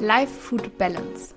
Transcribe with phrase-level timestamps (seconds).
[0.00, 1.34] Life Food Balance.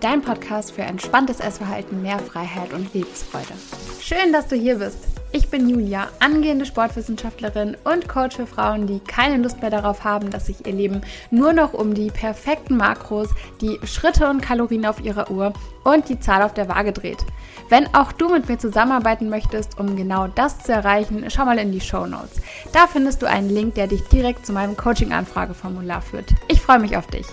[0.00, 3.54] Dein Podcast für entspanntes Essverhalten, mehr Freiheit und Lebensfreude.
[4.02, 4.98] Schön, dass du hier bist.
[5.32, 10.28] Ich bin Julia, angehende Sportwissenschaftlerin und Coach für Frauen, die keine Lust mehr darauf haben,
[10.28, 11.00] dass sich ihr Leben
[11.30, 13.30] nur noch um die perfekten Makros,
[13.62, 15.54] die Schritte und Kalorien auf ihrer Uhr
[15.84, 17.24] und die Zahl auf der Waage dreht.
[17.70, 21.72] Wenn auch du mit mir zusammenarbeiten möchtest, um genau das zu erreichen, schau mal in
[21.72, 22.42] die Show Notes.
[22.74, 26.34] Da findest du einen Link, der dich direkt zu meinem Coaching-Anfrageformular führt.
[26.48, 27.26] Ich freue mich auf dich.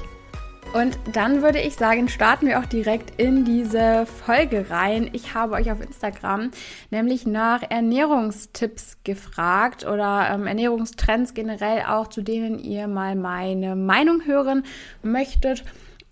[0.72, 5.10] Und dann würde ich sagen, starten wir auch direkt in diese Folge rein.
[5.14, 6.52] Ich habe euch auf Instagram
[6.92, 14.26] nämlich nach Ernährungstipps gefragt oder ähm, Ernährungstrends generell auch, zu denen ihr mal meine Meinung
[14.26, 14.64] hören
[15.02, 15.64] möchtet.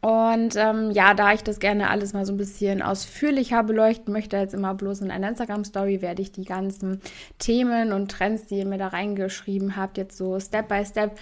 [0.02, 4.40] Und ähm, ja, da ich das gerne alles mal so ein bisschen ausführlicher beleuchten möchte,
[4.40, 7.02] als immer bloß in einer Instagram-Story, werde ich die ganzen
[7.38, 11.18] Themen und Trends, die ihr mir da reingeschrieben habt, jetzt so Step by Step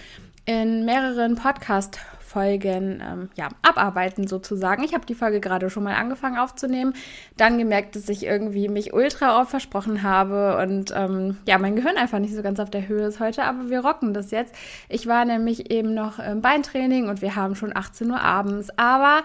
[0.46, 1.98] in mehreren Podcast
[2.36, 4.84] Folgen ähm, ja, abarbeiten sozusagen.
[4.84, 6.92] Ich habe die Folge gerade schon mal angefangen aufzunehmen,
[7.38, 11.96] dann gemerkt, dass ich irgendwie mich ultra oft versprochen habe und ähm, ja, mein Gehirn
[11.96, 14.54] einfach nicht so ganz auf der Höhe ist heute, aber wir rocken das jetzt.
[14.90, 19.22] Ich war nämlich eben noch im Beintraining und wir haben schon 18 Uhr abends, aber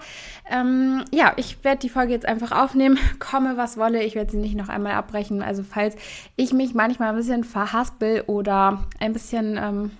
[0.50, 4.38] ähm, ja, ich werde die Folge jetzt einfach aufnehmen, komme was wolle, ich werde sie
[4.38, 5.98] nicht noch einmal abbrechen, also falls
[6.38, 9.92] ich mich manchmal ein bisschen verhaspel oder ein bisschen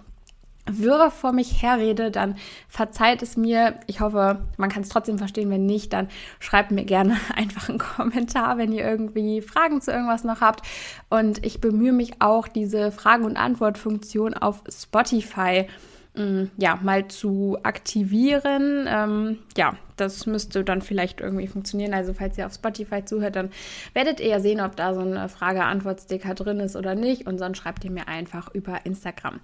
[0.66, 2.36] wirre vor mich herrede, dann
[2.68, 3.80] verzeiht es mir.
[3.88, 5.50] Ich hoffe, man kann es trotzdem verstehen.
[5.50, 6.08] Wenn nicht, dann
[6.40, 10.66] schreibt mir gerne einfach einen Kommentar, wenn ihr irgendwie Fragen zu irgendwas noch habt.
[11.10, 15.68] Und ich bemühe mich auch, diese Fragen- und Antwortfunktion auf Spotify
[16.14, 18.86] Mm, ja, mal zu aktivieren.
[18.88, 21.94] Ähm, ja, das müsste dann vielleicht irgendwie funktionieren.
[21.94, 23.50] Also falls ihr auf Spotify zuhört, dann
[23.94, 27.28] werdet ihr ja sehen, ob da so ein Frage-Antwort-Sticker drin ist oder nicht.
[27.28, 29.40] Und sonst schreibt ihr mir einfach über Instagram.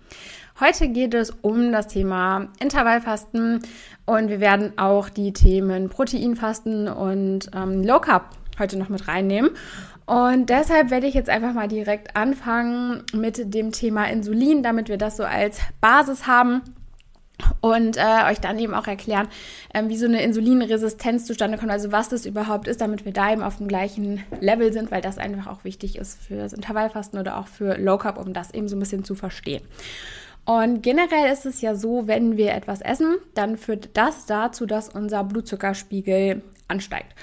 [0.59, 3.61] Heute geht es um das Thema Intervallfasten
[4.05, 9.51] und wir werden auch die Themen Proteinfasten und ähm, Low Carb heute noch mit reinnehmen.
[10.05, 14.97] Und deshalb werde ich jetzt einfach mal direkt anfangen mit dem Thema Insulin, damit wir
[14.97, 16.61] das so als Basis haben
[17.61, 19.27] und äh, euch dann eben auch erklären,
[19.73, 23.31] äh, wie so eine Insulinresistenz zustande kommt, also was das überhaupt ist, damit wir da
[23.31, 27.19] eben auf dem gleichen Level sind, weil das einfach auch wichtig ist für das Intervallfasten
[27.19, 29.63] oder auch für Low Carb, um das eben so ein bisschen zu verstehen.
[30.45, 34.87] Und generell ist es ja so, wenn wir etwas essen, dann führt das dazu, dass
[34.87, 37.13] unser Blutzuckerspiegel ansteigt.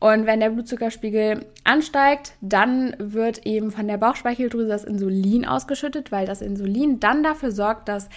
[0.00, 6.26] Und wenn der Blutzuckerspiegel ansteigt, dann wird eben von der Bauchspeicheldrüse das Insulin ausgeschüttet, weil
[6.26, 8.08] das Insulin dann dafür sorgt, dass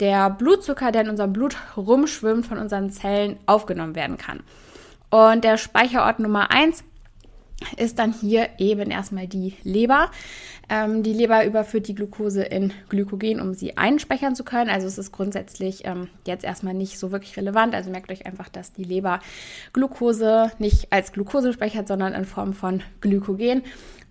[0.00, 4.40] der Blutzucker, der in unserem Blut rumschwimmt, von unseren Zellen aufgenommen werden kann.
[5.10, 6.82] Und der Speicherort Nummer 1
[7.76, 10.10] ist dann hier eben erstmal die Leber.
[10.68, 14.70] Ähm, die Leber überführt die Glucose in Glykogen, um sie einspeichern zu können.
[14.70, 17.74] Also es ist grundsätzlich ähm, jetzt erstmal nicht so wirklich relevant.
[17.74, 19.20] Also merkt euch einfach, dass die Leber
[19.72, 23.62] Glucose nicht als Glucose speichert, sondern in Form von Glykogen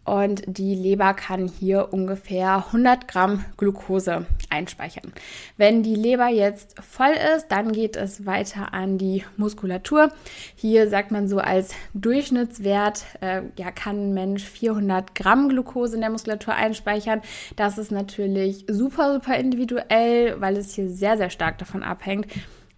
[0.05, 5.13] und die Leber kann hier ungefähr 100 Gramm Glucose einspeichern.
[5.57, 10.11] Wenn die Leber jetzt voll ist, dann geht es weiter an die Muskulatur.
[10.55, 16.01] Hier sagt man so als Durchschnittswert, äh, ja, kann ein Mensch 400 Gramm Glucose in
[16.01, 17.21] der Muskulatur einspeichern.
[17.55, 22.27] Das ist natürlich super, super individuell, weil es hier sehr, sehr stark davon abhängt,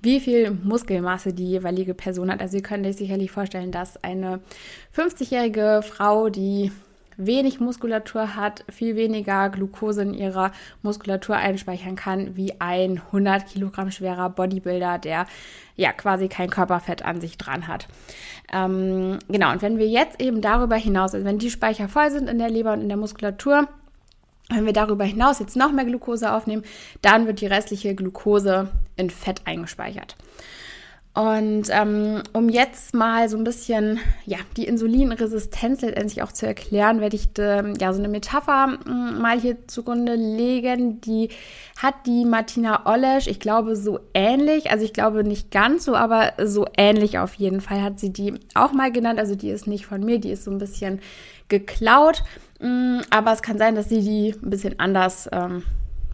[0.02, 2.40] wie viel Muskelmasse die jeweilige Person hat.
[2.40, 4.40] Also ihr könnt euch sicherlich vorstellen, dass eine
[4.96, 6.72] 50-jährige Frau, die
[7.18, 13.92] wenig Muskulatur hat, viel weniger Glucose in ihrer Muskulatur einspeichern kann, wie ein 100 Kilogramm
[13.92, 15.28] schwerer Bodybuilder, der
[15.76, 17.88] ja quasi kein Körperfett an sich dran hat.
[18.54, 22.30] Ähm, genau, und wenn wir jetzt eben darüber hinaus, also wenn die Speicher voll sind
[22.30, 23.68] in der Leber und in der Muskulatur,
[24.50, 26.64] wenn wir darüber hinaus jetzt noch mehr Glucose aufnehmen,
[27.02, 30.16] dann wird die restliche Glucose in Fett eingespeichert.
[31.16, 37.00] Und ähm, um jetzt mal so ein bisschen ja, die Insulinresistenz letztendlich auch zu erklären,
[37.00, 41.00] werde ich de, ja so eine Metapher m, mm, mal hier zugrunde legen.
[41.00, 41.30] Die
[41.82, 46.34] hat die Martina Olesch, ich glaube, so ähnlich, also ich glaube nicht ganz so, aber
[46.44, 49.18] so ähnlich auf jeden Fall hat sie die auch mal genannt.
[49.18, 51.00] Also die ist nicht von mir, die ist so ein bisschen
[51.48, 52.24] geklaut.
[52.60, 55.64] M, mm, aber es kann sein, dass sie die ein bisschen anders ähm,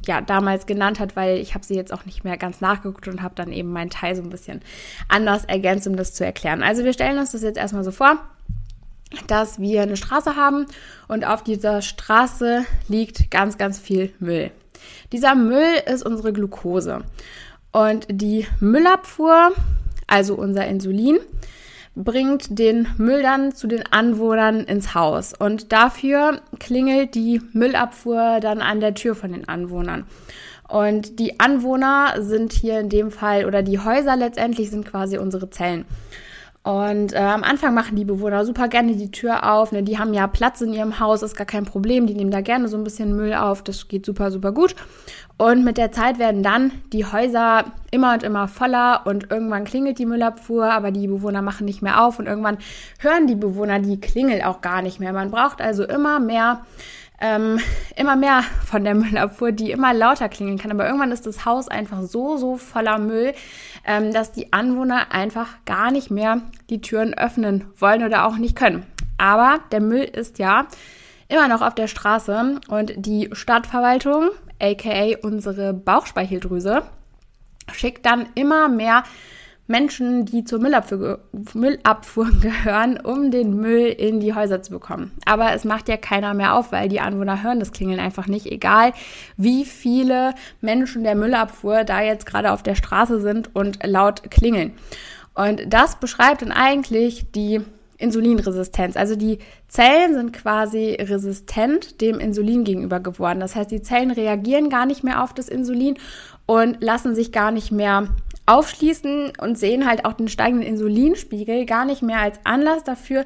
[0.05, 3.21] ja, damals genannt hat, weil ich habe sie jetzt auch nicht mehr ganz nachgeguckt und
[3.21, 4.61] habe dann eben meinen Teil so ein bisschen
[5.07, 6.63] anders ergänzt, um das zu erklären.
[6.63, 8.17] Also wir stellen uns das jetzt erstmal so vor,
[9.27, 10.65] dass wir eine Straße haben
[11.07, 14.51] und auf dieser Straße liegt ganz, ganz viel Müll.
[15.11, 17.01] Dieser Müll ist unsere Glucose.
[17.71, 19.51] Und die Müllabfuhr,
[20.07, 21.19] also unser Insulin,
[21.95, 25.33] bringt den Müll dann zu den Anwohnern ins Haus.
[25.37, 30.05] Und dafür klingelt die Müllabfuhr dann an der Tür von den Anwohnern.
[30.67, 35.49] Und die Anwohner sind hier in dem Fall, oder die Häuser letztendlich sind quasi unsere
[35.49, 35.85] Zellen.
[36.63, 39.71] Und äh, am Anfang machen die Bewohner super gerne die Tür auf.
[39.71, 39.81] Ne?
[39.81, 42.05] Die haben ja Platz in ihrem Haus, ist gar kein Problem.
[42.05, 43.63] Die nehmen da gerne so ein bisschen Müll auf.
[43.63, 44.75] Das geht super, super gut.
[45.41, 49.97] Und mit der Zeit werden dann die Häuser immer und immer voller und irgendwann klingelt
[49.97, 52.59] die Müllabfuhr, aber die Bewohner machen nicht mehr auf und irgendwann
[52.99, 55.13] hören die Bewohner die Klingel auch gar nicht mehr.
[55.13, 56.63] Man braucht also immer mehr
[57.19, 57.59] ähm,
[57.95, 60.69] immer mehr von der Müllabfuhr, die immer lauter klingeln kann.
[60.69, 63.33] Aber irgendwann ist das Haus einfach so, so voller Müll,
[63.83, 68.55] ähm, dass die Anwohner einfach gar nicht mehr die Türen öffnen wollen oder auch nicht
[68.55, 68.85] können.
[69.17, 70.67] Aber der Müll ist ja
[71.29, 74.29] immer noch auf der Straße und die Stadtverwaltung,
[74.61, 76.83] aka unsere Bauchspeicheldrüse,
[77.73, 79.03] schickt dann immer mehr
[79.71, 81.19] Menschen, die zur Müllabfuhr,
[81.53, 85.11] Müllabfuhr gehören, um den Müll in die Häuser zu bekommen.
[85.25, 88.45] Aber es macht ja keiner mehr auf, weil die Anwohner hören das Klingeln einfach nicht,
[88.45, 88.93] egal
[89.37, 94.73] wie viele Menschen der Müllabfuhr da jetzt gerade auf der Straße sind und laut klingeln.
[95.33, 97.61] Und das beschreibt dann eigentlich die
[98.01, 98.97] Insulinresistenz.
[98.97, 103.39] Also die Zellen sind quasi resistent dem Insulin gegenüber geworden.
[103.39, 105.97] Das heißt, die Zellen reagieren gar nicht mehr auf das Insulin
[106.45, 108.09] und lassen sich gar nicht mehr
[108.45, 113.25] aufschließen und sehen halt auch den steigenden Insulinspiegel gar nicht mehr als Anlass dafür,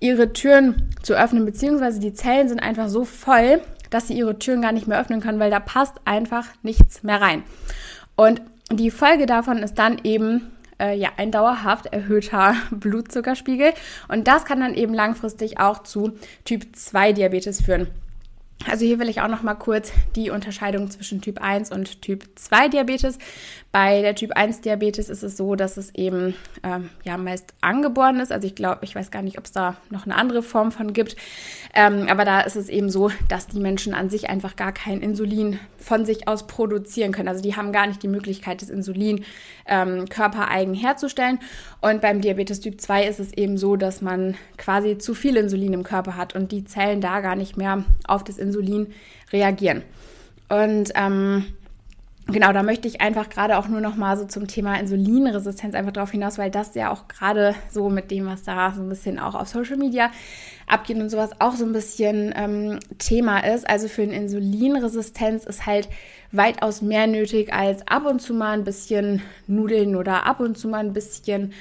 [0.00, 3.60] ihre Türen zu öffnen, beziehungsweise die Zellen sind einfach so voll,
[3.90, 7.20] dass sie ihre Türen gar nicht mehr öffnen können, weil da passt einfach nichts mehr
[7.20, 7.42] rein.
[8.16, 8.40] Und
[8.70, 13.72] die Folge davon ist dann eben äh, ja ein dauerhaft erhöhter Blutzuckerspiegel
[14.08, 16.12] und das kann dann eben langfristig auch zu
[16.44, 17.86] Typ 2 Diabetes führen.
[18.70, 22.24] Also hier will ich auch noch mal kurz die Unterscheidung zwischen Typ 1 und Typ
[22.36, 23.18] 2 Diabetes
[23.72, 28.20] bei der Typ 1 Diabetes ist es so, dass es eben ähm, ja meist angeboren
[28.20, 28.30] ist.
[28.30, 30.92] Also ich glaube, ich weiß gar nicht, ob es da noch eine andere Form von
[30.92, 31.16] gibt.
[31.74, 35.00] Ähm, aber da ist es eben so, dass die Menschen an sich einfach gar kein
[35.00, 37.28] Insulin von sich aus produzieren können.
[37.28, 39.24] Also die haben gar nicht die Möglichkeit, das Insulin
[39.66, 41.38] ähm, körpereigen herzustellen.
[41.80, 45.72] Und beim Diabetes Typ 2 ist es eben so, dass man quasi zu viel Insulin
[45.72, 48.51] im Körper hat und die Zellen da gar nicht mehr auf das Insulin
[49.32, 49.82] reagieren.
[50.48, 51.46] Und ähm,
[52.28, 55.92] Genau, da möchte ich einfach gerade auch nur noch mal so zum Thema Insulinresistenz einfach
[55.92, 59.18] darauf hinaus, weil das ja auch gerade so mit dem, was da so ein bisschen
[59.18, 60.10] auch auf Social Media
[60.68, 63.68] abgeht und sowas auch so ein bisschen ähm, Thema ist.
[63.68, 65.88] Also für eine Insulinresistenz ist halt
[66.30, 70.68] weitaus mehr nötig als ab und zu mal ein bisschen Nudeln oder ab und zu
[70.68, 71.52] mal ein bisschen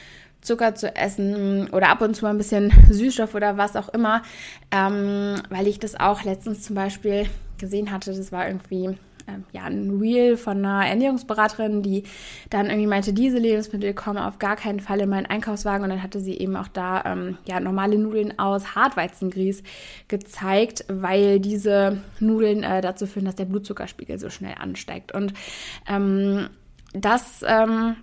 [0.42, 4.24] Zucker zu essen oder ab und zu mal ein bisschen Süßstoff oder was auch immer,
[4.72, 7.28] ähm, weil ich das auch letztens zum Beispiel
[7.58, 8.14] gesehen hatte.
[8.14, 8.98] Das war irgendwie
[9.28, 12.04] ähm, ja, ein Reel von einer Ernährungsberaterin, die
[12.50, 15.84] dann irgendwie meinte, diese Lebensmittel kommen auf gar keinen Fall in meinen Einkaufswagen.
[15.84, 19.64] Und dann hatte sie eben auch da ähm, ja, normale Nudeln aus Hartweizengrieß
[20.08, 25.14] gezeigt, weil diese Nudeln äh, dazu führen, dass der Blutzuckerspiegel so schnell ansteigt.
[25.14, 25.34] Und
[25.88, 26.50] ähm,
[26.94, 27.96] das ähm,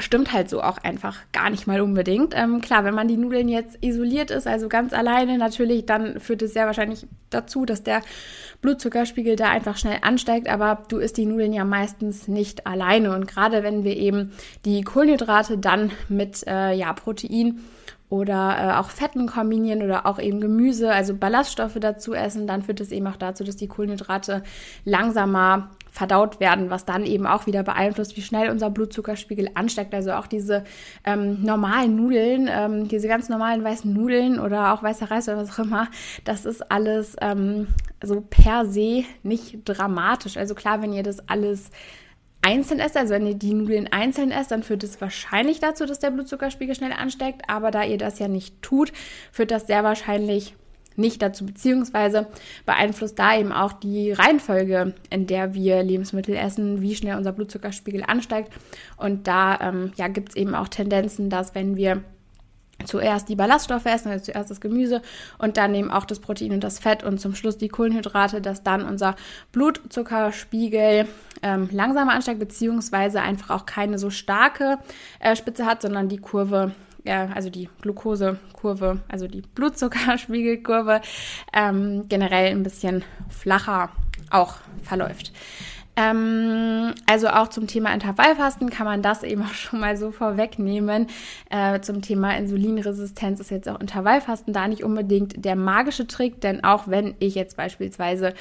[0.00, 2.34] stimmt halt so auch einfach gar nicht mal unbedingt.
[2.36, 6.42] Ähm, klar, wenn man die Nudeln jetzt isoliert ist, also ganz alleine natürlich, dann führt
[6.42, 8.02] es sehr wahrscheinlich dazu, dass der
[8.60, 10.48] Blutzuckerspiegel da einfach schnell ansteigt.
[10.48, 13.14] Aber du isst die Nudeln ja meistens nicht alleine.
[13.14, 14.32] Und gerade wenn wir eben
[14.64, 17.60] die Kohlenhydrate dann mit äh, ja, Protein
[18.08, 22.80] oder äh, auch Fetten kombinieren oder auch eben Gemüse, also Ballaststoffe dazu essen, dann führt
[22.80, 24.42] es eben auch dazu, dass die Kohlenhydrate
[24.84, 29.94] langsamer verdaut werden, was dann eben auch wieder beeinflusst, wie schnell unser Blutzuckerspiegel ansteigt.
[29.94, 30.64] Also auch diese
[31.04, 35.52] ähm, normalen Nudeln, ähm, diese ganz normalen weißen Nudeln oder auch weißer Reis oder was
[35.52, 35.88] auch immer,
[36.24, 37.68] das ist alles ähm,
[38.02, 40.36] so per se nicht dramatisch.
[40.36, 41.70] Also klar, wenn ihr das alles
[42.44, 45.98] einzeln esst, also wenn ihr die Nudeln einzeln esst, dann führt es wahrscheinlich dazu, dass
[45.98, 47.42] der Blutzuckerspiegel schnell ansteigt.
[47.48, 48.92] Aber da ihr das ja nicht tut,
[49.32, 50.54] führt das sehr wahrscheinlich
[50.96, 52.28] nicht dazu, beziehungsweise
[52.66, 58.04] beeinflusst da eben auch die Reihenfolge, in der wir Lebensmittel essen, wie schnell unser Blutzuckerspiegel
[58.06, 58.52] ansteigt.
[58.96, 62.04] Und da ähm, ja, gibt es eben auch Tendenzen, dass wenn wir
[62.84, 65.02] zuerst die Ballaststoffe essen, also zuerst das Gemüse
[65.38, 68.62] und dann eben auch das Protein und das Fett und zum Schluss die Kohlenhydrate, dass
[68.62, 69.16] dann unser
[69.52, 71.06] Blutzuckerspiegel
[71.42, 74.78] ähm, langsamer ansteigt, beziehungsweise einfach auch keine so starke
[75.20, 76.72] äh, Spitze hat, sondern die Kurve
[77.06, 81.02] ja, also die Glukosekurve, also die Blutzuckerspiegelkurve,
[81.52, 83.90] ähm, generell ein bisschen flacher
[84.30, 85.32] auch verläuft.
[85.96, 91.06] Ähm, also auch zum Thema Intervallfasten kann man das eben auch schon mal so vorwegnehmen.
[91.50, 96.64] Äh, zum Thema Insulinresistenz ist jetzt auch Intervallfasten da nicht unbedingt der magische Trick, denn
[96.64, 98.34] auch wenn ich jetzt beispielsweise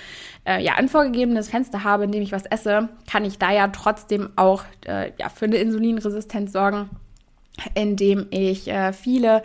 [0.46, 3.68] äh, ja ein vorgegebenes Fenster habe, in dem ich was esse, kann ich da ja
[3.68, 6.90] trotzdem auch äh, ja, für eine Insulinresistenz sorgen
[7.74, 9.44] indem ich äh, viele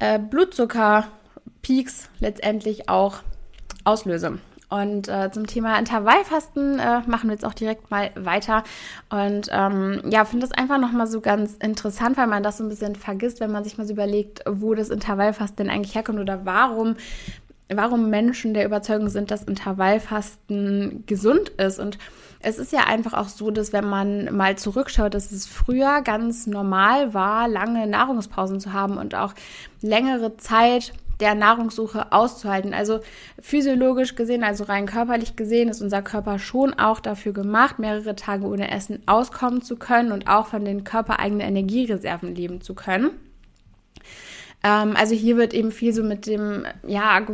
[0.00, 3.18] äh, Blutzuckerpeaks letztendlich auch
[3.84, 4.38] auslöse.
[4.72, 8.64] Und äh, zum Thema Intervallfasten äh, machen wir jetzt auch direkt mal weiter.
[9.10, 12.70] Und ähm, ja, finde das einfach nochmal so ganz interessant, weil man das so ein
[12.70, 16.46] bisschen vergisst, wenn man sich mal so überlegt, wo das Intervallfasten denn eigentlich herkommt oder
[16.46, 16.96] warum
[17.74, 21.78] warum Menschen der Überzeugung sind, dass Intervallfasten gesund ist.
[21.78, 21.98] Und
[22.40, 26.46] es ist ja einfach auch so, dass wenn man mal zurückschaut, dass es früher ganz
[26.46, 29.34] normal war, lange Nahrungspausen zu haben und auch
[29.80, 32.74] längere Zeit der Nahrungssuche auszuhalten.
[32.74, 32.98] Also
[33.40, 38.44] physiologisch gesehen, also rein körperlich gesehen, ist unser Körper schon auch dafür gemacht, mehrere Tage
[38.44, 43.10] ohne Essen auskommen zu können und auch von den körpereigenen Energiereserven leben zu können.
[44.64, 47.24] Ähm, also hier wird eben viel so mit dem, ja,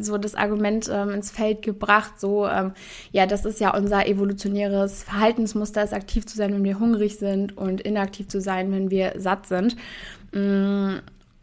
[0.00, 2.72] so das Argument ähm, ins Feld gebracht, so, ähm,
[3.12, 7.56] ja, das ist ja unser evolutionäres Verhaltensmuster, ist aktiv zu sein, wenn wir hungrig sind
[7.56, 9.74] und inaktiv zu sein, wenn wir satt sind.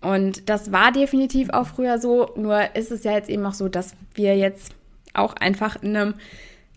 [0.05, 3.69] Und das war definitiv auch früher so, nur ist es ja jetzt eben auch so,
[3.69, 4.75] dass wir jetzt
[5.15, 6.13] auch einfach in einem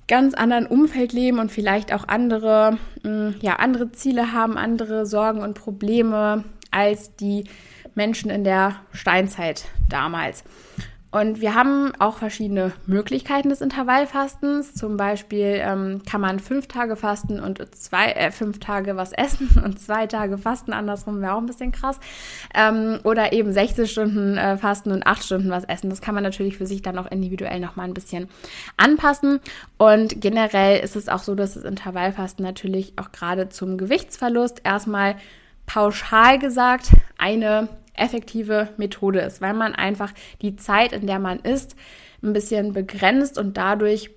[0.06, 5.42] ganz anderen Umfeld leben und vielleicht auch andere, mm, ja, andere Ziele haben, andere Sorgen
[5.42, 7.44] und Probleme als die
[7.94, 10.42] Menschen in der Steinzeit damals.
[11.18, 14.74] Und wir haben auch verschiedene Möglichkeiten des Intervallfastens.
[14.74, 19.60] Zum Beispiel ähm, kann man fünf Tage fasten und zwei, äh, fünf Tage was essen
[19.64, 20.72] und zwei Tage fasten.
[20.72, 21.98] Andersrum wäre auch ein bisschen krass.
[22.54, 25.90] Ähm, oder eben 60 Stunden äh, fasten und acht Stunden was essen.
[25.90, 28.28] Das kann man natürlich für sich dann auch individuell nochmal ein bisschen
[28.76, 29.40] anpassen.
[29.76, 35.16] Und generell ist es auch so, dass das Intervallfasten natürlich auch gerade zum Gewichtsverlust erstmal
[35.66, 37.68] pauschal gesagt eine
[37.98, 40.12] effektive Methode ist, weil man einfach
[40.42, 41.76] die Zeit, in der man isst,
[42.22, 44.10] ein bisschen begrenzt und dadurch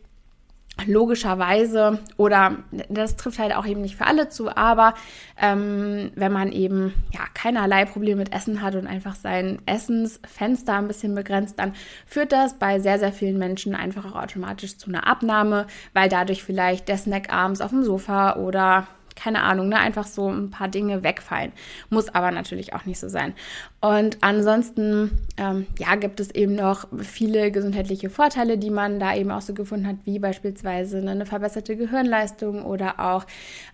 [0.86, 2.58] logischerweise oder
[2.90, 4.94] das trifft halt auch eben nicht für alle zu, aber
[5.40, 10.88] ähm, wenn man eben ja keinerlei Probleme mit Essen hat und einfach sein Essensfenster ein
[10.88, 11.74] bisschen begrenzt, dann
[12.06, 16.44] führt das bei sehr sehr vielen Menschen einfach auch automatisch zu einer Abnahme, weil dadurch
[16.44, 20.68] vielleicht der Snack abends auf dem Sofa oder keine Ahnung, ne, einfach so ein paar
[20.68, 21.52] Dinge wegfallen.
[21.90, 23.34] Muss aber natürlich auch nicht so sein.
[23.80, 29.32] Und ansonsten, ähm, ja, gibt es eben noch viele gesundheitliche Vorteile, die man da eben
[29.32, 33.26] auch so gefunden hat, wie beispielsweise eine verbesserte Gehirnleistung oder auch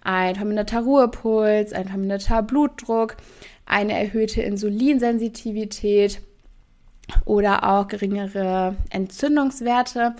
[0.03, 3.17] ein verminderter Ruhepuls, ein verminderter Blutdruck,
[3.65, 6.21] eine erhöhte Insulinsensitivität
[7.25, 10.15] oder auch geringere Entzündungswerte.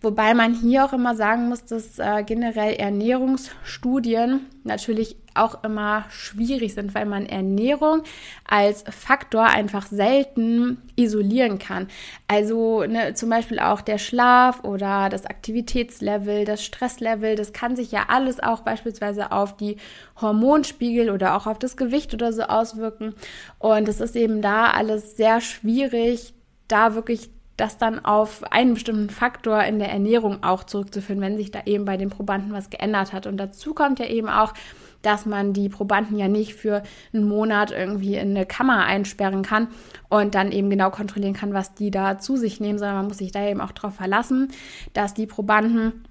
[0.00, 6.74] Wobei man hier auch immer sagen muss, dass äh, generell Ernährungsstudien natürlich auch immer schwierig
[6.74, 8.02] sind, weil man Ernährung
[8.46, 11.88] als Faktor einfach selten isolieren kann.
[12.26, 17.92] Also ne, zum Beispiel auch der Schlaf oder das Aktivitätslevel, das Stresslevel, das kann sich
[17.92, 19.76] ja alles auch beispielsweise auf die
[20.20, 23.14] Hormonspiegel oder auch auf das Gewicht oder so auswirken.
[23.58, 26.34] Und es ist eben da alles sehr schwierig,
[26.68, 31.50] da wirklich das dann auf einen bestimmten Faktor in der Ernährung auch zurückzuführen, wenn sich
[31.50, 33.26] da eben bei den Probanden was geändert hat.
[33.26, 34.54] Und dazu kommt ja eben auch,
[35.02, 39.68] dass man die Probanden ja nicht für einen Monat irgendwie in eine Kammer einsperren kann
[40.08, 43.18] und dann eben genau kontrollieren kann, was die da zu sich nehmen, sondern man muss
[43.18, 44.48] sich da eben auch darauf verlassen,
[44.92, 46.04] dass die Probanden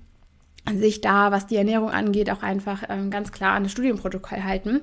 [0.74, 4.82] sich da, was die Ernährung angeht, auch einfach ähm, ganz klar an das Studienprotokoll halten.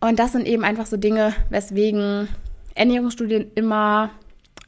[0.00, 2.28] Und das sind eben einfach so Dinge, weswegen
[2.74, 4.10] Ernährungsstudien immer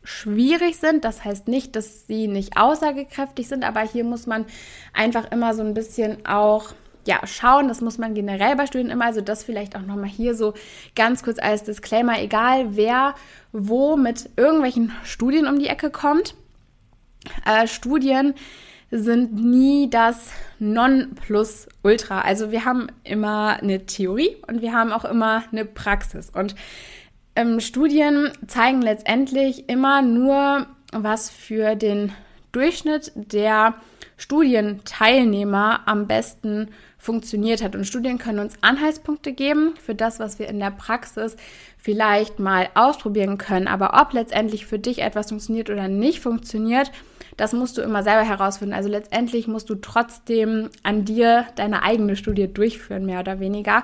[0.04, 1.04] schwierig sind.
[1.04, 4.44] Das heißt nicht, dass sie nicht aussagekräftig sind, aber hier muss man
[4.92, 6.74] einfach immer so ein bisschen auch
[7.06, 10.34] ja, schauen, das muss man generell bei Studien immer, also das vielleicht auch nochmal hier
[10.34, 10.54] so
[10.94, 13.14] ganz kurz als Disclaimer, egal wer
[13.52, 16.34] wo mit irgendwelchen Studien um die Ecke kommt.
[17.44, 18.34] Äh, Studien
[18.90, 22.20] sind nie das Non-Plus-Ultra.
[22.20, 26.30] Also wir haben immer eine Theorie und wir haben auch immer eine Praxis.
[26.30, 26.54] Und
[27.36, 32.12] ähm, Studien zeigen letztendlich immer nur, was für den
[32.52, 33.74] Durchschnitt der
[34.18, 36.68] Studienteilnehmer am besten
[37.02, 37.74] funktioniert hat.
[37.74, 41.34] Und Studien können uns Anhaltspunkte geben für das, was wir in der Praxis
[41.76, 43.66] vielleicht mal ausprobieren können.
[43.66, 46.92] Aber ob letztendlich für dich etwas funktioniert oder nicht funktioniert,
[47.36, 48.72] das musst du immer selber herausfinden.
[48.72, 53.82] Also letztendlich musst du trotzdem an dir deine eigene Studie durchführen, mehr oder weniger,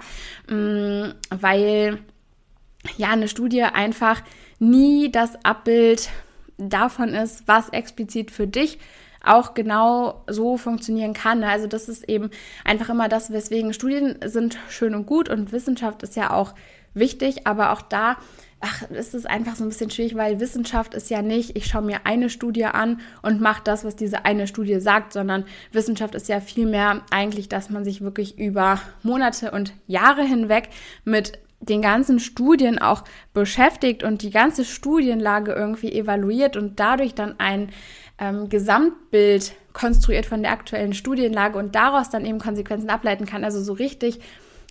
[0.48, 1.98] mm, weil
[2.98, 4.22] ja eine Studie einfach
[4.60, 6.08] nie das Abbild
[6.56, 8.78] davon ist, was explizit für dich
[9.24, 11.44] auch genau so funktionieren kann.
[11.44, 12.30] Also das ist eben
[12.64, 16.54] einfach immer das, weswegen Studien sind schön und gut und Wissenschaft ist ja auch
[16.94, 18.16] wichtig, aber auch da
[18.60, 21.82] ach, ist es einfach so ein bisschen schwierig, weil Wissenschaft ist ja nicht, ich schaue
[21.82, 26.28] mir eine Studie an und mache das, was diese eine Studie sagt, sondern Wissenschaft ist
[26.28, 30.70] ja vielmehr eigentlich, dass man sich wirklich über Monate und Jahre hinweg
[31.04, 33.02] mit den ganzen Studien auch
[33.34, 37.70] beschäftigt und die ganze Studienlage irgendwie evaluiert und dadurch dann ein
[38.18, 43.44] ähm, Gesamtbild konstruiert von der aktuellen Studienlage und daraus dann eben Konsequenzen ableiten kann.
[43.44, 44.20] Also so richtig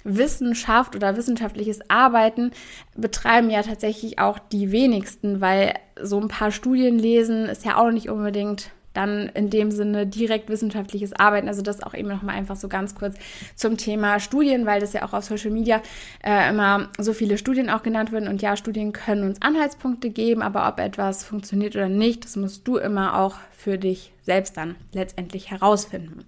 [0.04, 2.52] Wissenschaft oder wissenschaftliches Arbeiten
[2.96, 7.92] betreiben ja tatsächlich auch die wenigsten, weil so ein paar Studien lesen ist ja auch
[7.92, 11.48] nicht unbedingt dann in dem Sinne direkt wissenschaftliches Arbeiten.
[11.48, 13.16] Also das auch eben nochmal einfach so ganz kurz
[13.56, 15.82] zum Thema Studien, weil das ja auch auf Social Media
[16.24, 18.28] äh, immer so viele Studien auch genannt werden.
[18.28, 22.68] Und ja, Studien können uns Anhaltspunkte geben, aber ob etwas funktioniert oder nicht, das musst
[22.68, 26.26] du immer auch für dich selbst dann letztendlich herausfinden.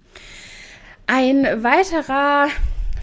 [1.06, 2.46] Ein weiterer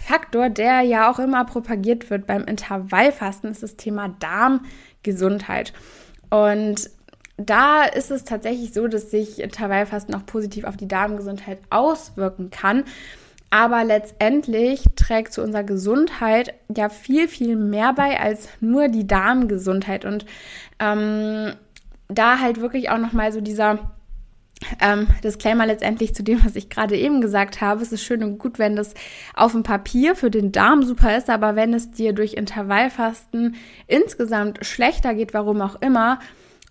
[0.00, 5.74] Faktor, der ja auch immer propagiert wird beim Intervallfasten, ist das Thema Darmgesundheit.
[6.30, 6.88] Und
[7.38, 12.84] da ist es tatsächlich so, dass sich Intervallfasten auch positiv auf die Darmgesundheit auswirken kann.
[13.50, 20.04] Aber letztendlich trägt zu unserer Gesundheit ja viel, viel mehr bei als nur die Darmgesundheit.
[20.04, 20.26] Und
[20.80, 21.54] ähm,
[22.08, 23.78] da halt wirklich auch nochmal so dieser
[24.80, 27.82] ähm, Disclaimer letztendlich zu dem, was ich gerade eben gesagt habe.
[27.82, 28.94] Es ist schön und gut, wenn das
[29.34, 33.54] auf dem Papier für den Darm super ist, aber wenn es dir durch Intervallfasten
[33.86, 36.18] insgesamt schlechter geht, warum auch immer,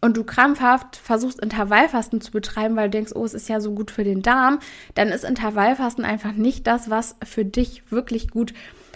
[0.02, 3.74] und du krampfhaft versuchst Intervallfasten zu betreiben, weil du denkst, oh, es ist ja so
[3.74, 4.60] gut für den Darm,
[4.96, 8.54] dann ist Intervallfasten einfach nicht das, was für dich wirklich gut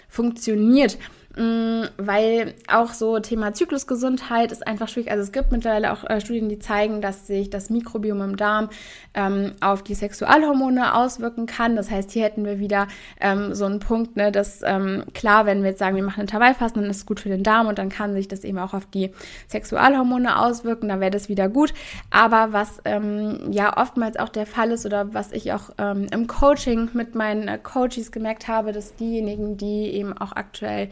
[0.08, 0.98] funktioniert.
[1.36, 5.10] Mm, weil auch so Thema Zyklusgesundheit ist einfach schwierig.
[5.10, 8.68] Also es gibt mittlerweile auch äh, Studien, die zeigen, dass sich das Mikrobiom im Darm
[9.14, 11.74] ähm, auf die Sexualhormone auswirken kann.
[11.74, 12.86] Das heißt, hier hätten wir wieder
[13.18, 16.82] ähm, so einen Punkt, ne, dass ähm, klar, wenn wir jetzt sagen, wir machen Intervallfasten,
[16.82, 18.84] dann ist es gut für den Darm und dann kann sich das eben auch auf
[18.84, 19.10] die
[19.48, 21.72] Sexualhormone auswirken, dann wäre das wieder gut.
[22.10, 26.26] Aber was ähm, ja oftmals auch der Fall ist oder was ich auch ähm, im
[26.26, 30.90] Coaching mit meinen äh, Coaches gemerkt habe, dass diejenigen, die eben auch aktuell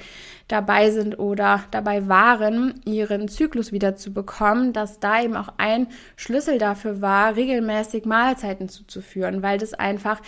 [0.48, 5.86] dabei sind oder dabei waren, ihren Zyklus wieder zu bekommen, dass da eben auch ein
[6.16, 10.20] Schlüssel dafür war, regelmäßig Mahlzeiten zuzuführen, weil das einfach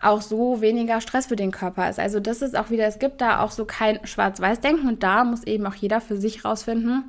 [0.00, 1.98] auch so weniger Stress für den Körper ist.
[1.98, 5.44] Also das ist auch wieder, es gibt da auch so kein Schwarz-Weiß-Denken und da muss
[5.44, 7.04] eben auch jeder für sich rausfinden,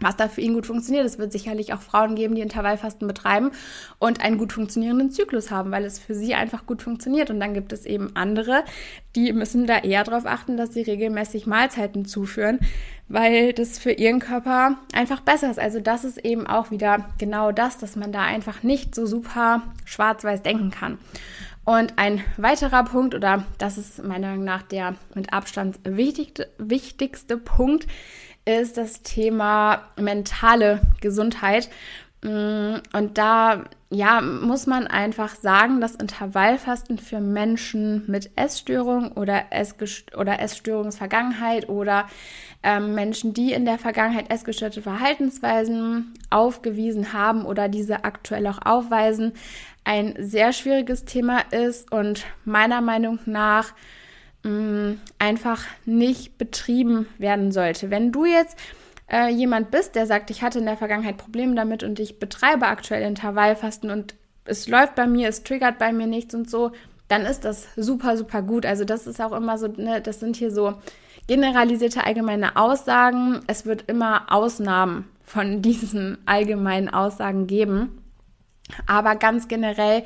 [0.00, 1.06] was da für ihn gut funktioniert.
[1.06, 3.50] Es wird sicherlich auch Frauen geben, die Intervallfasten betreiben
[3.98, 7.30] und einen gut funktionierenden Zyklus haben, weil es für sie einfach gut funktioniert.
[7.30, 8.64] Und dann gibt es eben andere,
[9.14, 12.58] die müssen da eher darauf achten, dass sie regelmäßig Mahlzeiten zuführen,
[13.08, 15.58] weil das für ihren Körper einfach besser ist.
[15.58, 19.62] Also das ist eben auch wieder genau das, dass man da einfach nicht so super
[19.84, 20.98] schwarz-weiß denken kann.
[21.64, 27.36] Und ein weiterer Punkt, oder das ist meiner Meinung nach der mit Abstand wichtigste, wichtigste
[27.38, 27.88] Punkt,
[28.46, 31.68] ist das Thema mentale Gesundheit.
[32.22, 39.44] Mm, und da ja, muss man einfach sagen, dass Intervallfasten für Menschen mit Essstörung oder,
[39.50, 42.06] Essgest oder Essstörungsvergangenheit oder
[42.62, 49.34] ähm, Menschen, die in der Vergangenheit essgestörte Verhaltensweisen aufgewiesen haben oder diese aktuell auch aufweisen,
[49.84, 53.72] ein sehr schwieriges Thema ist und meiner Meinung nach
[54.42, 57.90] mh, einfach nicht betrieben werden sollte.
[57.90, 58.58] Wenn du jetzt
[59.10, 62.66] äh, jemand bist, der sagt, ich hatte in der Vergangenheit Probleme damit und ich betreibe
[62.66, 66.72] aktuell Intervallfasten und es läuft bei mir, es triggert bei mir nichts und so,
[67.08, 68.66] dann ist das super, super gut.
[68.66, 70.74] Also das ist auch immer so, ne, das sind hier so
[71.26, 73.40] generalisierte allgemeine Aussagen.
[73.46, 78.02] Es wird immer Ausnahmen von diesen allgemeinen Aussagen geben.
[78.86, 80.02] Aber ganz generell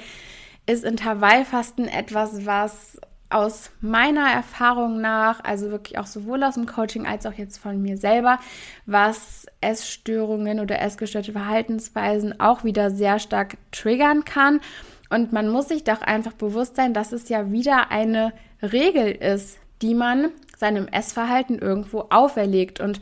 [0.67, 7.07] ist Intervallfasten etwas, was aus meiner Erfahrung nach, also wirklich auch sowohl aus dem Coaching
[7.07, 8.39] als auch jetzt von mir selber,
[8.87, 14.61] was Essstörungen oder essgestörte Verhaltensweisen auch wieder sehr stark triggern kann.
[15.11, 19.59] Und man muss sich doch einfach bewusst sein, dass es ja wieder eine Regel ist,
[19.83, 22.81] die man seinem Essverhalten irgendwo auferlegt.
[22.81, 23.01] Und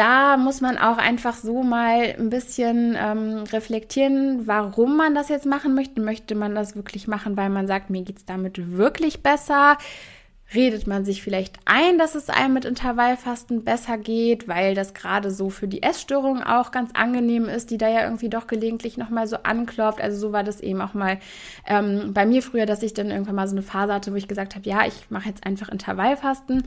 [0.00, 5.44] da muss man auch einfach so mal ein bisschen ähm, reflektieren, warum man das jetzt
[5.44, 6.00] machen möchte.
[6.00, 9.76] Möchte man das wirklich machen, weil man sagt, mir geht es damit wirklich besser?
[10.54, 15.30] Redet man sich vielleicht ein, dass es einem mit Intervallfasten besser geht, weil das gerade
[15.30, 19.26] so für die Essstörung auch ganz angenehm ist, die da ja irgendwie doch gelegentlich nochmal
[19.26, 20.00] so anklopft.
[20.00, 21.18] Also so war das eben auch mal
[21.66, 24.28] ähm, bei mir früher, dass ich dann irgendwann mal so eine Phase hatte, wo ich
[24.28, 26.64] gesagt habe, ja, ich mache jetzt einfach Intervallfasten.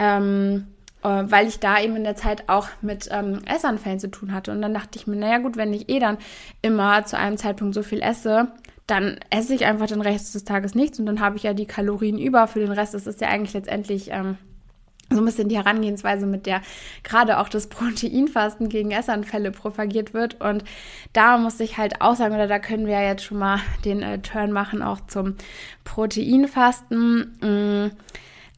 [0.00, 0.71] Ähm, äh,
[1.08, 4.52] weil ich da eben in der Zeit auch mit ähm, Essanfällen zu tun hatte.
[4.52, 6.18] Und dann dachte ich mir, naja gut, wenn ich eh dann
[6.62, 8.48] immer zu einem Zeitpunkt so viel esse,
[8.86, 11.66] dann esse ich einfach den Rest des Tages nichts und dann habe ich ja die
[11.66, 12.94] Kalorien über für den Rest.
[12.94, 14.36] Das ist ja eigentlich letztendlich ähm,
[15.10, 16.62] so ein bisschen die Herangehensweise, mit der
[17.02, 20.40] gerade auch das Proteinfasten gegen Essanfälle propagiert wird.
[20.40, 20.64] Und
[21.12, 24.02] da muss ich halt auch sagen, oder da können wir ja jetzt schon mal den
[24.02, 25.36] äh, Turn machen, auch zum
[25.84, 27.36] Proteinfasten.
[27.40, 27.90] Mmh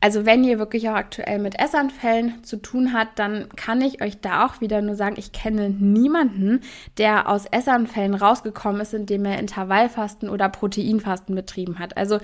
[0.04, 4.20] Also wenn ihr wirklich auch aktuell mit Essanfällen zu tun habt, dann kann ich euch
[4.20, 6.60] da auch wieder nur sagen, ich kenne niemanden,
[6.98, 11.96] der aus Essanfällen rausgekommen ist, indem er Intervallfasten oder Proteinfasten betrieben hat.
[11.96, 12.18] Also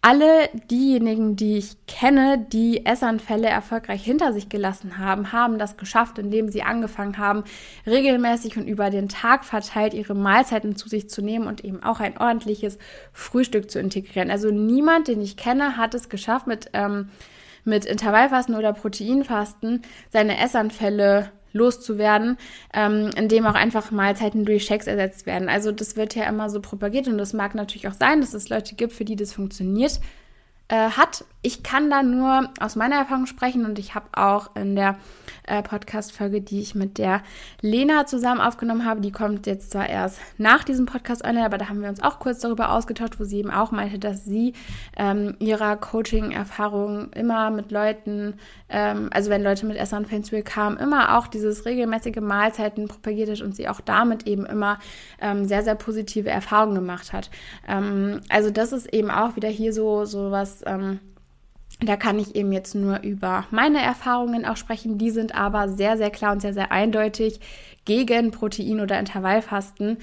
[0.00, 6.20] alle diejenigen, die ich kenne, die Essanfälle erfolgreich hinter sich gelassen haben, haben das geschafft,
[6.20, 7.42] indem sie angefangen haben,
[7.84, 11.98] regelmäßig und über den Tag verteilt ihre Mahlzeiten zu sich zu nehmen und eben auch
[11.98, 12.78] ein ordentliches
[13.12, 14.30] Frühstück zu integrieren.
[14.30, 17.08] Also niemand, den ich kenne, hat es geschafft, mit, ähm,
[17.64, 22.36] mit Intervallfasten oder Proteinfasten seine Essanfälle loszuwerden,
[22.74, 25.48] ähm, indem auch einfach Mahlzeiten durch Shakes ersetzt werden.
[25.48, 28.48] Also das wird ja immer so propagiert und das mag natürlich auch sein, dass es
[28.48, 30.00] Leute gibt, für die das funktioniert
[30.68, 31.24] äh, hat.
[31.46, 34.96] Ich kann da nur aus meiner Erfahrung sprechen und ich habe auch in der
[35.46, 37.20] äh, Podcast-Folge, die ich mit der
[37.60, 41.68] Lena zusammen aufgenommen habe, die kommt jetzt zwar erst nach diesem Podcast online, aber da
[41.68, 44.54] haben wir uns auch kurz darüber ausgetauscht, wo sie eben auch meinte, dass sie
[44.96, 48.36] ähm, ihrer Coaching-Erfahrung immer mit Leuten,
[48.70, 49.76] ähm, also wenn Leute mit
[50.24, 54.46] zu ihr kamen, immer auch dieses regelmäßige Mahlzeiten propagiert hat und sie auch damit eben
[54.46, 54.78] immer
[55.20, 57.30] ähm, sehr, sehr positive Erfahrungen gemacht hat.
[57.68, 61.00] Ähm, also das ist eben auch wieder hier so, so was, ähm,
[61.86, 64.98] da kann ich eben jetzt nur über meine Erfahrungen auch sprechen.
[64.98, 67.40] Die sind aber sehr, sehr klar und sehr, sehr eindeutig
[67.84, 69.98] gegen Protein- oder Intervallfasten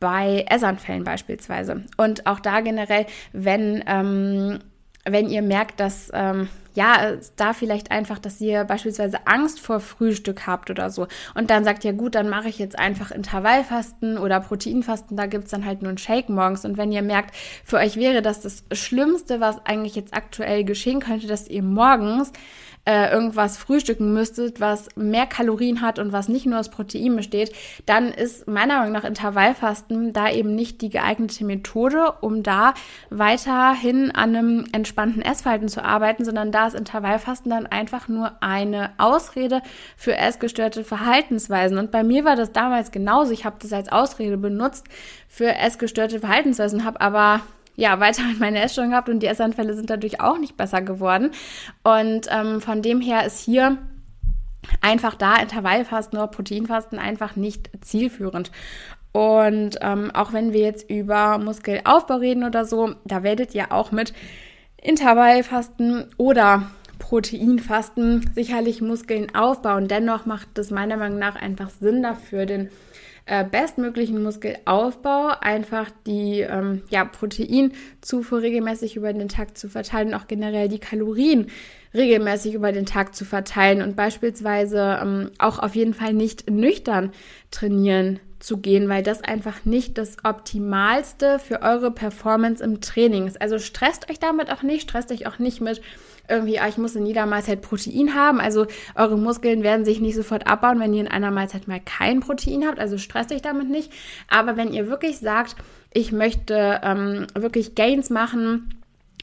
[0.00, 1.84] bei Essanfällen beispielsweise.
[1.96, 4.58] Und auch da generell, wenn, ähm,
[5.04, 10.46] wenn ihr merkt, dass ähm, ja, da vielleicht einfach, dass ihr beispielsweise Angst vor Frühstück
[10.46, 11.06] habt oder so.
[11.34, 15.50] Und dann sagt ihr, gut, dann mache ich jetzt einfach Intervallfasten oder Proteinfasten, da gibt's
[15.50, 16.64] dann halt nur einen Shake morgens.
[16.64, 17.34] Und wenn ihr merkt,
[17.64, 22.32] für euch wäre das das Schlimmste, was eigentlich jetzt aktuell geschehen könnte, dass ihr morgens
[22.86, 27.52] äh, irgendwas frühstücken müsstet, was mehr Kalorien hat und was nicht nur aus Protein besteht,
[27.86, 32.74] dann ist meiner Meinung nach Intervallfasten da eben nicht die geeignete Methode, um da
[33.10, 38.90] weiterhin an einem entspannten Essverhalten zu arbeiten, sondern da ist Intervallfasten dann einfach nur eine
[38.98, 39.62] Ausrede
[39.96, 41.78] für essgestörte Verhaltensweisen.
[41.78, 43.32] Und bei mir war das damals genauso.
[43.32, 44.86] Ich habe das als Ausrede benutzt
[45.28, 47.40] für essgestörte Verhaltensweisen, habe aber
[47.76, 51.30] ja, weiterhin meine Essstörung gehabt und die Essanfälle sind dadurch auch nicht besser geworden.
[51.82, 53.78] Und ähm, von dem her ist hier
[54.80, 58.50] einfach da Intervallfasten oder Proteinfasten einfach nicht zielführend.
[59.12, 63.92] Und ähm, auch wenn wir jetzt über Muskelaufbau reden oder so, da werdet ihr auch
[63.92, 64.12] mit
[64.82, 69.88] Intervallfasten oder Proteinfasten sicherlich Muskeln aufbauen.
[69.88, 72.70] Dennoch macht es meiner Meinung nach einfach Sinn dafür, den
[73.26, 80.14] äh, bestmöglichen Muskelaufbau einfach die ähm, ja, Proteinzufuhr regelmäßig über den Tag zu verteilen und
[80.14, 81.46] auch generell die Kalorien
[81.94, 87.12] regelmäßig über den Tag zu verteilen und beispielsweise ähm, auch auf jeden Fall nicht nüchtern
[87.50, 93.40] trainieren zu gehen, weil das einfach nicht das Optimalste für eure Performance im Training ist.
[93.40, 95.80] Also stresst euch damit auch nicht, stresst euch auch nicht mit
[96.28, 98.40] irgendwie, ah, ich muss in jeder Mahlzeit Protein haben.
[98.40, 102.20] Also eure Muskeln werden sich nicht sofort abbauen, wenn ihr in einer Mahlzeit mal kein
[102.20, 102.78] Protein habt.
[102.78, 103.90] Also stresst euch damit nicht.
[104.28, 105.56] Aber wenn ihr wirklich sagt,
[105.92, 108.74] ich möchte ähm, wirklich Gains machen,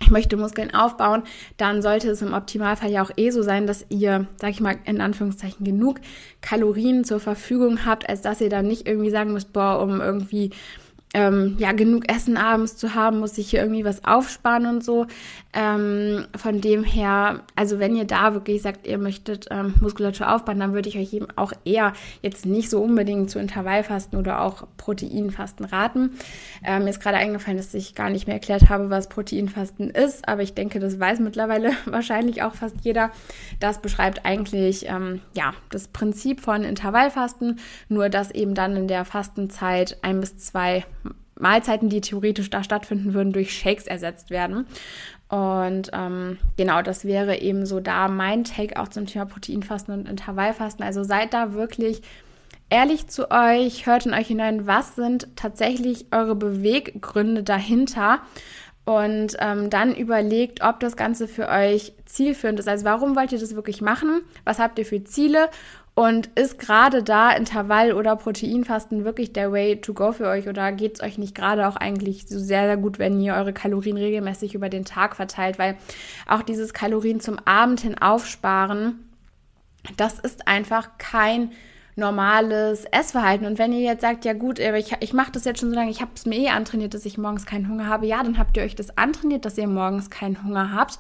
[0.02, 1.24] ich möchte Muskeln aufbauen,
[1.58, 4.78] dann sollte es im Optimalfall ja auch eh so sein, dass ihr, sag ich mal,
[4.86, 6.00] in Anführungszeichen genug
[6.42, 10.52] Kalorien zur Verfügung habt, als dass ihr dann nicht irgendwie sagen müsst, boah, um irgendwie
[11.14, 15.08] ähm, ja, genug Essen abends zu haben, muss ich hier irgendwie was aufsparen und so.
[15.54, 20.60] Ähm, von dem her, also wenn ihr da wirklich sagt, ihr möchtet ähm, Muskulatur aufbauen,
[20.60, 24.68] dann würde ich euch eben auch eher jetzt nicht so unbedingt zu Intervallfasten oder auch
[24.78, 26.12] Proteinfasten raten.
[26.64, 30.28] Ähm, mir ist gerade eingefallen, dass ich gar nicht mehr erklärt habe, was Proteinfasten ist,
[30.28, 33.12] aber ich denke, das weiß mittlerweile wahrscheinlich auch fast jeder.
[33.60, 37.60] Das beschreibt eigentlich ähm, ja das Prinzip von Intervallfasten,
[37.90, 40.86] nur dass eben dann in der Fastenzeit ein bis zwei
[41.42, 44.68] Mahlzeiten, die theoretisch da stattfinden würden, durch Shakes ersetzt werden.
[45.32, 50.10] Und ähm, genau, das wäre eben so da mein Take auch zum Thema Proteinfasten und
[50.10, 50.84] Intervallfasten.
[50.84, 52.02] Also seid da wirklich
[52.70, 58.20] ehrlich zu euch, hört in euch hinein, was sind tatsächlich eure Beweggründe dahinter
[58.84, 62.68] und ähm, dann überlegt, ob das Ganze für euch zielführend ist.
[62.68, 64.24] Also warum wollt ihr das wirklich machen?
[64.44, 65.50] Was habt ihr für Ziele?
[66.02, 70.50] Und ist gerade da Intervall- oder Proteinfasten wirklich der Way to go für euch?
[70.50, 73.54] Oder geht es euch nicht gerade auch eigentlich so sehr, sehr gut, wenn ihr eure
[73.54, 75.60] Kalorien regelmäßig über den Tag verteilt?
[75.60, 75.78] Weil
[76.28, 79.12] auch dieses Kalorien zum Abend hin aufsparen,
[79.96, 81.52] das ist einfach kein
[81.96, 83.46] normales Essverhalten.
[83.46, 85.92] Und wenn ihr jetzt sagt, ja gut, ich, ich mache das jetzt schon so lange,
[85.92, 88.58] ich habe es mir eh antrainiert, dass ich morgens keinen Hunger habe, ja, dann habt
[88.58, 90.98] ihr euch das antrainiert, dass ihr morgens keinen Hunger habt.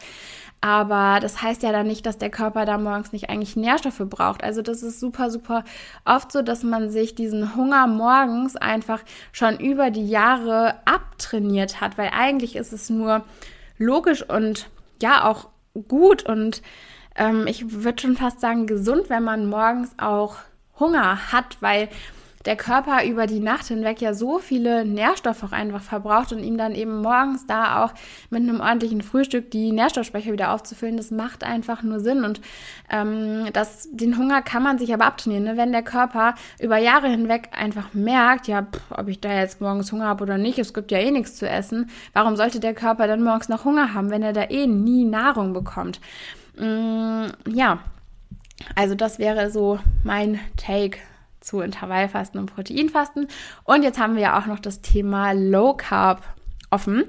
[0.61, 4.43] Aber das heißt ja dann nicht, dass der Körper da morgens nicht eigentlich Nährstoffe braucht.
[4.43, 5.63] Also das ist super, super
[6.05, 11.97] oft so, dass man sich diesen Hunger morgens einfach schon über die Jahre abtrainiert hat,
[11.97, 13.23] weil eigentlich ist es nur
[13.79, 14.69] logisch und
[15.01, 15.49] ja auch
[15.87, 16.23] gut.
[16.23, 16.61] Und
[17.15, 20.35] ähm, ich würde schon fast sagen gesund, wenn man morgens auch
[20.79, 21.89] Hunger hat, weil
[22.45, 26.57] der Körper über die Nacht hinweg ja so viele Nährstoffe auch einfach verbraucht und ihm
[26.57, 27.93] dann eben morgens da auch
[28.29, 32.23] mit einem ordentlichen Frühstück die Nährstoffspeicher wieder aufzufüllen, das macht einfach nur Sinn.
[32.23, 32.41] Und
[32.89, 35.43] ähm, das, den Hunger kann man sich aber abtrainieren.
[35.43, 35.57] Ne?
[35.57, 39.91] Wenn der Körper über Jahre hinweg einfach merkt, ja, pff, ob ich da jetzt morgens
[39.91, 43.07] Hunger habe oder nicht, es gibt ja eh nichts zu essen, warum sollte der Körper
[43.07, 45.99] dann morgens noch Hunger haben, wenn er da eh nie Nahrung bekommt?
[46.57, 47.79] Mm, ja,
[48.75, 50.97] also das wäre so mein Take
[51.41, 53.27] zu Intervallfasten und Proteinfasten.
[53.63, 56.23] Und jetzt haben wir ja auch noch das Thema Low Carb
[56.69, 57.03] offen.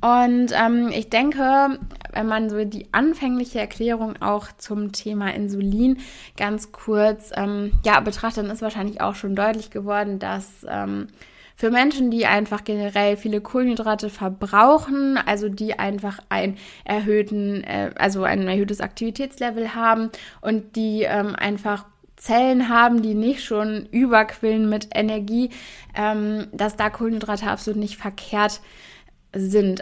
[0.00, 1.78] Und ähm, ich denke,
[2.12, 5.98] wenn man so die anfängliche Erklärung auch zum Thema Insulin
[6.36, 11.08] ganz kurz ähm, ja, betrachtet, dann ist wahrscheinlich auch schon deutlich geworden, dass ähm,
[11.56, 18.24] für Menschen, die einfach generell viele Kohlenhydrate verbrauchen, also die einfach ein erhöhten, äh, also
[18.24, 21.84] ein erhöhtes Aktivitätslevel haben und die ähm, einfach
[22.22, 25.50] Zellen haben, die nicht schon überquillen mit Energie,
[25.96, 28.64] ähm, dass da Kohlenhydrate absolut nicht verkehrt sind.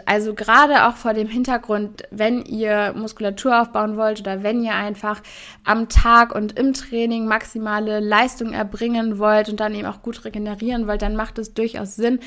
[0.05, 5.21] Also gerade auch vor dem Hintergrund, wenn ihr Muskulatur aufbauen wollt oder wenn ihr einfach
[5.65, 10.87] am Tag und im Training maximale Leistung erbringen wollt und dann eben auch gut regenerieren
[10.87, 12.19] wollt, dann macht es durchaus Sinn,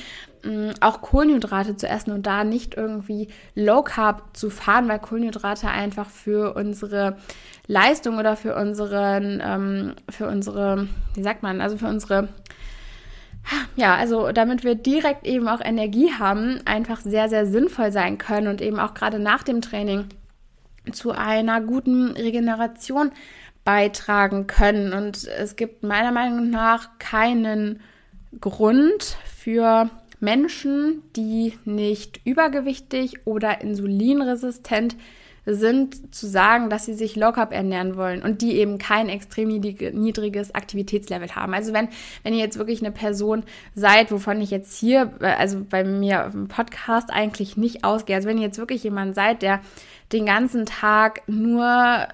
[0.81, 6.11] auch Kohlenhydrate zu essen und da nicht irgendwie Low Carb zu fahren, weil Kohlenhydrate einfach
[6.11, 7.17] für unsere
[7.67, 12.29] Leistung oder für unseren, ähm, für unsere, wie sagt man, also für unsere
[13.77, 18.49] ja, also damit wir direkt eben auch Energie haben, einfach sehr, sehr sinnvoll sein können
[18.49, 20.07] und eben auch gerade nach dem Training
[20.93, 23.11] zu einer guten Regeneration
[23.65, 24.93] beitragen können.
[24.93, 27.81] Und es gibt meiner Meinung nach keinen
[28.41, 35.03] Grund für Menschen, die nicht übergewichtig oder insulinresistent sind
[35.47, 39.49] sind, zu sagen, dass sie sich low carb ernähren wollen und die eben kein extrem
[39.49, 41.55] niedriges Aktivitätslevel haben.
[41.55, 41.89] Also wenn,
[42.23, 46.49] wenn ihr jetzt wirklich eine Person seid, wovon ich jetzt hier, also bei mir im
[46.49, 49.61] Podcast eigentlich nicht ausgehe, also wenn ihr jetzt wirklich jemand seid, der
[50.13, 52.09] den ganzen Tag nur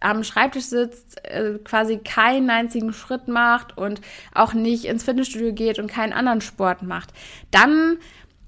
[0.00, 4.00] am Schreibtisch sitzt, äh, quasi keinen einzigen Schritt macht und
[4.34, 7.10] auch nicht ins Fitnessstudio geht und keinen anderen Sport macht,
[7.50, 7.98] dann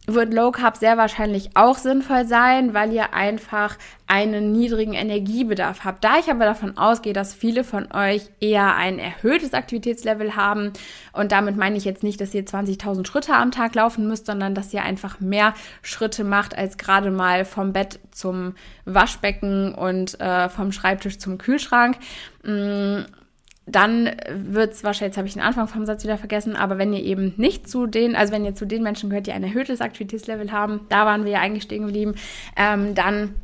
[0.06, 6.02] wird Low Carb sehr wahrscheinlich auch sinnvoll sein, weil ihr einfach einen niedrigen Energiebedarf habt.
[6.02, 10.72] Da ich aber davon ausgehe, dass viele von euch eher ein erhöhtes Aktivitätslevel haben
[11.12, 14.56] und damit meine ich jetzt nicht, dass ihr 20.000 Schritte am Tag laufen müsst, sondern
[14.56, 20.48] dass ihr einfach mehr Schritte macht als gerade mal vom Bett zum Waschbecken und äh,
[20.48, 21.96] vom Schreibtisch zum Kühlschrank.
[22.42, 23.02] Mm,
[23.66, 26.92] dann wird es wahrscheinlich, jetzt habe ich den Anfang vom Satz wieder vergessen, aber wenn
[26.92, 29.80] ihr eben nicht zu den, also wenn ihr zu den Menschen gehört, die ein erhöhtes
[29.80, 32.14] Aktivitätslevel haben, da waren wir ja eigentlich stehen geblieben,
[32.56, 33.34] ähm, dann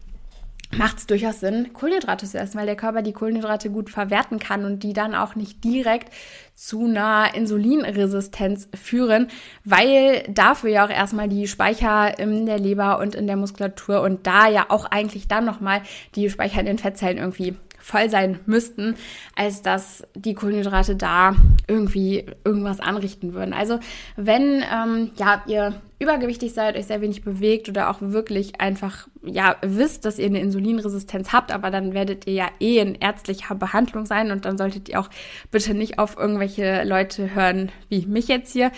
[0.77, 4.65] macht es durchaus Sinn, Kohlenhydrate zu essen, weil der Körper die Kohlenhydrate gut verwerten kann
[4.65, 6.13] und die dann auch nicht direkt
[6.55, 9.29] zu einer Insulinresistenz führen,
[9.65, 14.27] weil dafür ja auch erstmal die Speicher in der Leber und in der Muskulatur und
[14.27, 15.83] da ja auch eigentlich dann nochmal
[16.15, 17.57] die Speicher in den Fettzellen irgendwie
[17.89, 18.97] voll sein müssten,
[19.35, 21.35] als dass die Kohlenhydrate da
[21.67, 23.55] irgendwie irgendwas anrichten würden.
[23.55, 23.81] Also
[24.17, 29.57] wenn ähm, ja ihr übergewichtig seid, euch sehr wenig bewegt oder auch wirklich einfach ja
[29.63, 34.05] wisst, dass ihr eine Insulinresistenz habt, aber dann werdet ihr ja eh in ärztlicher Behandlung
[34.05, 35.09] sein und dann solltet ihr auch
[35.51, 38.71] bitte nicht auf irgendwelche Leute hören wie mich jetzt hier.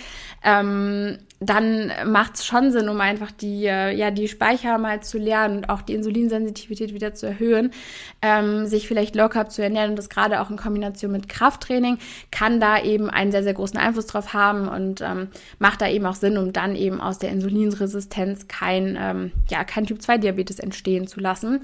[0.45, 5.17] Ähm, dann macht es schon Sinn, um einfach die, äh, ja, die Speicher mal zu
[5.17, 7.73] lernen und auch die Insulinsensitivität wieder zu erhöhen,
[8.21, 11.97] ähm, sich vielleicht locker zu ernähren und das gerade auch in Kombination mit Krafttraining
[12.31, 16.05] kann da eben einen sehr, sehr großen Einfluss drauf haben und ähm, macht da eben
[16.05, 21.21] auch Sinn, um dann eben aus der Insulinresistenz kein, ähm, ja, kein Typ-2-Diabetes entstehen zu
[21.21, 21.63] lassen.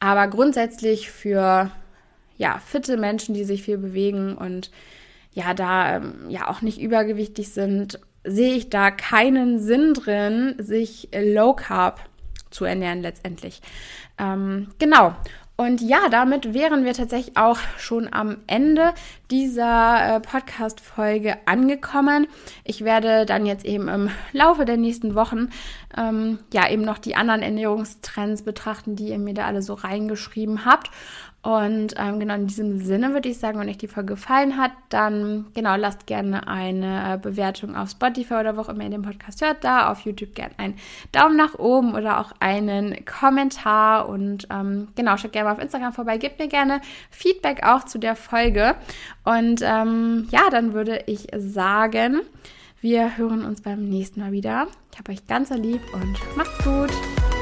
[0.00, 1.70] Aber grundsätzlich für,
[2.38, 4.70] ja, fitte Menschen, die sich viel bewegen und
[5.34, 11.08] ja, da ähm, ja auch nicht übergewichtig sind sehe ich da keinen Sinn drin, sich
[11.12, 12.00] Low Carb
[12.50, 13.60] zu ernähren letztendlich.
[14.18, 15.14] Ähm, genau.
[15.60, 18.92] Und ja, damit wären wir tatsächlich auch schon am Ende
[19.28, 22.28] dieser äh, Podcast-Folge angekommen.
[22.62, 25.48] Ich werde dann jetzt eben im Laufe der nächsten Wochen
[25.96, 30.64] ähm, ja eben noch die anderen Ernährungstrends betrachten, die ihr mir da alle so reingeschrieben
[30.64, 30.92] habt.
[31.40, 34.72] Und ähm, genau in diesem Sinne würde ich sagen, wenn euch die Folge gefallen hat,
[34.88, 39.02] dann genau lasst gerne eine äh, Bewertung auf Spotify oder wo auch immer ihr den
[39.02, 40.74] Podcast hört, da auf YouTube gerne einen
[41.12, 45.92] Daumen nach oben oder auch einen Kommentar und ähm, genau schaut gerne mal auf Instagram
[45.92, 48.74] vorbei, gebt mir gerne Feedback auch zu der Folge
[49.24, 52.22] und ähm, ja, dann würde ich sagen,
[52.80, 54.66] wir hören uns beim nächsten Mal wieder.
[54.92, 57.37] Ich habe euch ganz lieb und macht's gut.